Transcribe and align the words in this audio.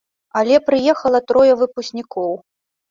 Але 0.41 0.55
прыехала 0.71 1.19
трое 1.33 1.53
выпускнікоў. 1.61 2.33